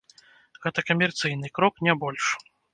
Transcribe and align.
Гэта 0.63 0.85
камерцыйны 0.87 1.53
крок, 1.61 1.75
не 1.89 1.99
больш. 2.05 2.25